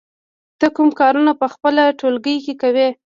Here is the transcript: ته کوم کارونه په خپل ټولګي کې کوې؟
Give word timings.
ته 0.59 0.67
کوم 0.75 0.89
کارونه 0.99 1.31
په 1.41 1.47
خپل 1.53 1.75
ټولګي 1.99 2.37
کې 2.45 2.53
کوې؟ 2.61 2.87